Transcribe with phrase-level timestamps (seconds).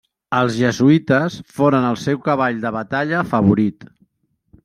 [0.35, 3.89] Els jesuïtes foren el seu cavall de batalla favorit.